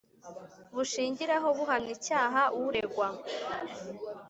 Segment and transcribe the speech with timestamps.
[0.75, 3.07] Bushingiraho buhamya icyaha uregwa